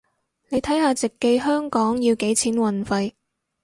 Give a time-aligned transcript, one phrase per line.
[0.49, 3.13] 你睇下直寄香港要幾錢運費